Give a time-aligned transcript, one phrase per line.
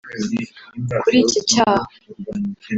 [1.01, 1.85] Kuri iki cyaha